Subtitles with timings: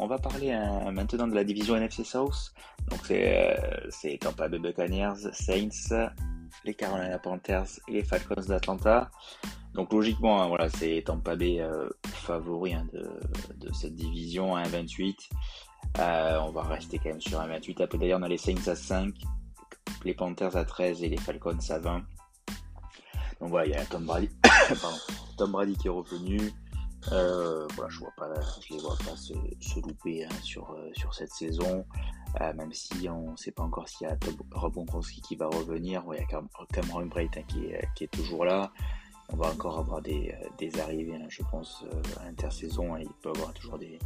[0.00, 2.54] On va parler euh, maintenant de la division NFC South.
[2.88, 6.08] Donc c'est euh, Tampa Bay Buccaneers, Saints,
[6.64, 9.10] les Carolina Panthers et les Falcons d'Atlanta.
[9.74, 15.30] Donc logiquement, hein, voilà, c'est Tampa Bay euh, favori hein, de, cette division à 1,28.
[15.96, 17.82] on va rester quand même sur 1,28.
[17.82, 19.12] Après d'ailleurs, on a les Saints à 5,
[20.04, 22.04] les Panthers à 13 et les Falcons à 20.
[23.40, 24.30] Donc voilà, il y a Tom Brady,
[25.36, 26.52] Tom Brady qui est revenu.
[27.12, 28.28] Euh, voilà, je vois pas,
[28.60, 29.32] je les vois pas se,
[29.80, 31.84] louper hein, sur, euh, sur cette saison,
[32.40, 34.16] euh, même si on ne sait pas encore s'il y a
[34.52, 36.02] Rob Gronkowski qui va revenir.
[36.12, 36.42] il y a
[36.72, 38.72] Cameron Bright hein, qui, est, toujours là.
[39.30, 41.84] On va encore avoir des, des arrivées, hein, je pense,
[42.20, 42.96] à l'intersaison.
[42.96, 43.98] il peut y avoir toujours des,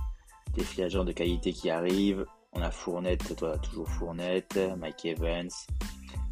[0.54, 2.26] des de qualité qui arrivent.
[2.52, 5.48] On a Fournette, toi, toujours Fournette, Mike Evans,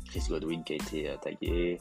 [0.07, 1.79] Chris Godwin qui a été tagué.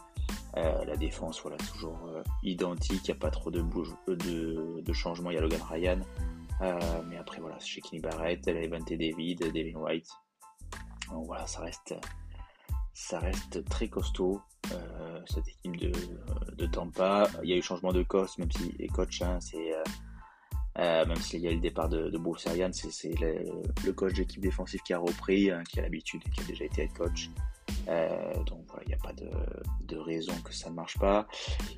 [0.59, 3.07] Euh, la défense, voilà, toujours euh, identique.
[3.07, 5.31] Il n'y a pas trop de, bouge, de, de changements.
[5.31, 5.99] Il y a Logan Ryan.
[6.61, 10.09] Euh, mais après, voilà, chez Kenny Barrett, Levante David, Devin White.
[11.11, 11.95] Donc voilà, ça reste,
[12.93, 14.41] ça reste très costaud.
[15.25, 17.29] cette équipe de, Tampa.
[17.43, 18.89] Il y a eu changement de coach, même si les
[19.21, 24.41] hein, s'il y a eu le départ de, de Bruce Arians, c'est le, coach d'équipe
[24.41, 27.29] défensive qui a repris, hein, qui a l'habitude et qui a déjà été head coach.
[27.89, 31.27] Euh, donc voilà, il n'y a pas de, raison que ça ne marche pas.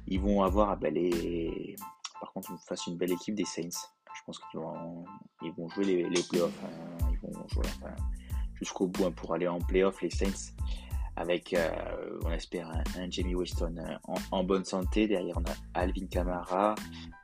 [0.08, 1.76] Ils vont avoir, bah, les...
[2.20, 3.70] par contre, face une belle équipe des Saints.
[4.14, 5.06] Je pense qu'ils vont,
[5.42, 6.64] ils vont jouer les, les playoffs.
[6.64, 7.08] Hein.
[7.12, 7.66] Ils vont jouer
[8.56, 10.54] jusqu'au bout hein, pour aller en playoffs, les Saints.
[11.16, 15.08] Avec, euh, on espère, un, Jamie Weston euh, en, bonne santé.
[15.08, 16.76] Derrière, on a Alvin Kamara.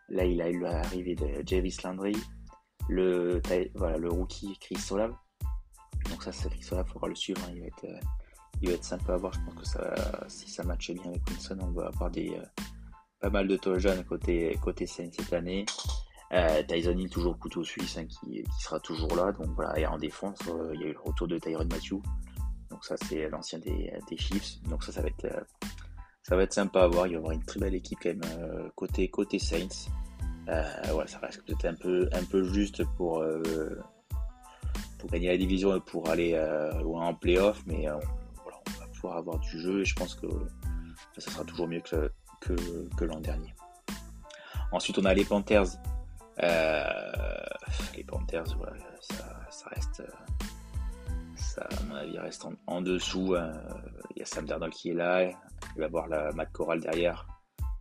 [0.10, 2.16] Là, il a eu l'arrivée de Javis Landry.
[2.90, 3.42] Le,
[3.76, 5.14] voilà, le rookie Chris Olav.
[6.10, 7.42] Donc ça, c'est Chris Olav, il faudra le suivre.
[7.46, 7.52] Hein.
[7.54, 7.86] Il va être
[8.62, 9.34] il va être sympa à voir.
[9.34, 12.64] Je pense que ça, si ça matche bien avec Wilson, on va avoir des, euh,
[13.20, 15.66] pas mal de jeunes côté, côté Saints cette année.
[16.34, 19.32] Euh, Tyson Hill, toujours couteau suisse, hein, qui, sera toujours là.
[19.32, 22.02] Donc voilà, et en défense, euh, il y a eu le retour de Tyron Matthew.
[22.70, 24.62] Donc ça, c'est l'ancien des, des, Chiefs.
[24.64, 25.28] Donc ça, ça va être,
[26.24, 27.08] ça va être sympa à voir.
[27.08, 28.00] Il y aura une très belle équipe
[28.76, 29.90] côté, côté Saints.
[30.48, 33.24] ça reste peut-être un peu, un peu juste pour,
[34.98, 36.32] pour gagner la division et pour aller
[36.82, 37.88] loin en playoff, mais
[39.06, 40.28] avoir du jeu et je pense que
[41.18, 43.54] ça sera toujours mieux que, que, l'an dernier.
[44.72, 45.68] Ensuite, on a les Panthers.
[46.44, 46.84] Euh,
[47.96, 48.46] les Panthers,
[49.50, 50.04] ça, reste.
[51.36, 53.36] Ça, à mon avis, reste en, dessous.
[53.36, 53.54] Hein.
[54.16, 55.24] Il y a Sam Darnold qui est là.
[55.24, 57.28] Il va avoir la Matt Corral derrière.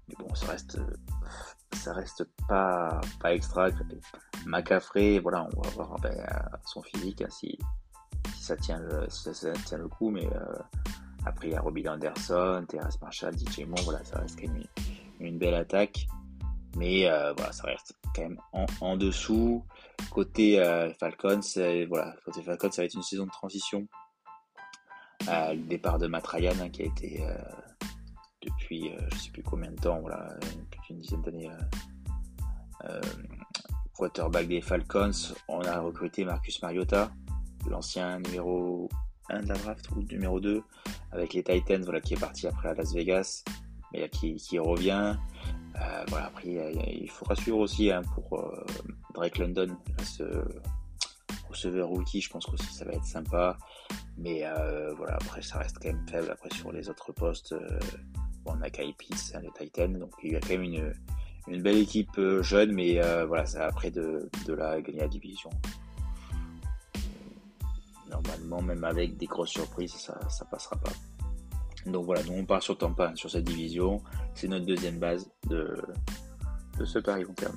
[0.09, 0.79] Mais bon, ça reste.
[1.73, 3.69] Ça reste pas, pas extra.
[4.47, 6.17] McAffrey, voilà, on va voir ben,
[6.65, 7.59] son physique hein, si,
[8.39, 10.11] ça tient le, ça, tient le coup.
[10.11, 10.59] Mais euh,
[11.27, 14.63] après, il y a Robbie Anderson, Terrace Marshall, DJ Moore, voilà, ça reste quand même
[15.19, 16.07] une, belle attaque.
[16.77, 18.41] Mais euh, voilà, ça reste quand même
[18.81, 19.65] en, dessous.
[20.11, 21.41] Côté euh, Falcons,
[21.89, 23.89] voilà, côté Falcons, ça va être une saison de transition.
[25.29, 27.27] Euh, le départ de Matt Ryan, hein, qui a été
[28.43, 30.29] depuis je ne sais plus combien de temps, voilà,
[30.71, 31.51] plus d'une dizaine d'années,
[33.97, 35.11] quarterback des Falcons.
[35.49, 37.11] On a recruté Marcus Mariota,
[37.69, 38.89] l'ancien numéro
[39.31, 40.63] 1 de la draft ou numéro 2
[41.13, 43.45] avec les Titans voilà, qui est parti après à Las Vegas
[43.93, 45.17] mais qui, revient.
[45.77, 48.65] Euh, voilà, après il faudra suivre aussi hein, pour euh,
[49.15, 50.25] Drake London ce
[51.49, 53.57] receveur rookie je pense que ça va être sympa.
[54.17, 57.55] Mais euh, voilà après ça reste quand même faible après sur les autres postes
[58.47, 60.93] on a Kai Pitts hein, les Titans donc il y a quand même une,
[61.49, 65.51] une belle équipe jeune mais voilà ça après de, de la gagner la division
[68.11, 70.93] normalement, même avec des grosses surprises, ça, ça passera pas.
[71.87, 74.03] Donc voilà, nous on part sur Tampa, sur cette division.
[74.35, 75.81] C'est notre deuxième base de,
[76.79, 77.57] de ce pari long terme.